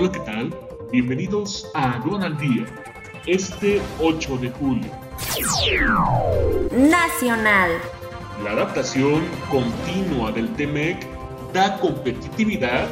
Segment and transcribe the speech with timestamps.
[0.00, 0.54] Hola, ¿qué tal?
[0.92, 2.66] Bienvenidos a al Día,
[3.26, 4.88] este 8 de julio.
[6.70, 7.72] Nacional.
[8.44, 11.04] La adaptación continua del TEMEC
[11.52, 12.86] da competitividad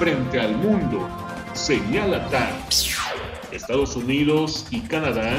[0.00, 1.08] frente al mundo,
[1.54, 2.52] señala TAR.
[3.52, 5.36] Estados Unidos y Canadá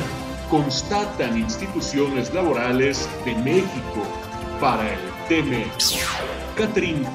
[0.50, 4.08] constatan instituciones laborales de México
[4.62, 6.09] para el TEMEC.
[6.60, 7.08] Catherine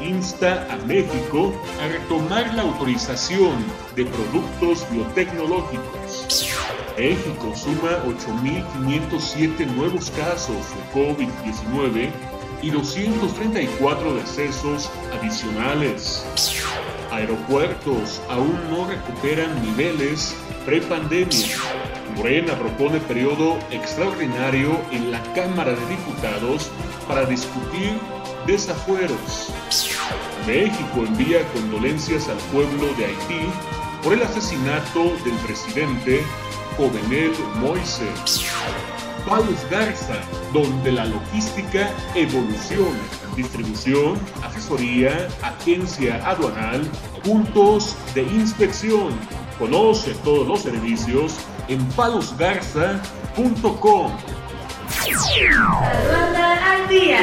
[0.00, 3.54] insta a México a retomar la autorización
[3.94, 6.50] de productos biotecnológicos.
[6.98, 12.10] México suma 8.507 nuevos casos de COVID-19
[12.62, 16.26] y 234 decesos adicionales.
[17.14, 20.34] Aeropuertos aún no recuperan niveles
[20.66, 21.56] prepandemia.
[22.16, 26.72] Morena propone periodo extraordinario en la Cámara de Diputados
[27.06, 27.92] para discutir
[28.48, 29.52] desafueros.
[30.44, 33.46] México envía condolencias al pueblo de Haití
[34.02, 36.20] por el asesinato del presidente
[36.76, 38.44] Jovenel Moises.
[39.24, 40.16] Palos Garza,
[40.52, 43.23] donde la logística evoluciona.
[43.36, 46.82] Distribución, asesoría, agencia aduanal,
[47.24, 49.12] puntos de inspección.
[49.58, 51.36] Conoce todos los servicios
[51.68, 54.12] en palosgarza.com.
[56.12, 57.18] al día.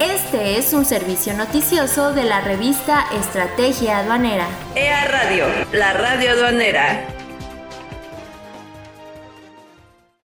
[0.00, 4.46] Este es un servicio noticioso de la revista Estrategia Aduanera.
[4.74, 7.19] EA Radio, la radio aduanera.